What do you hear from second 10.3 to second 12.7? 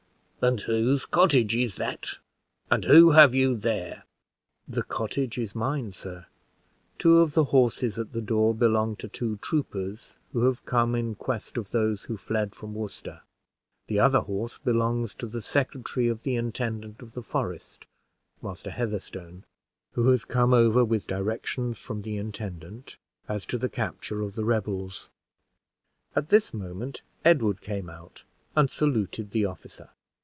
who have come in quest of those who fled